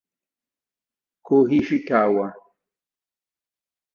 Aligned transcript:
Kō 1.25 1.35
Ishikawa 1.57 2.27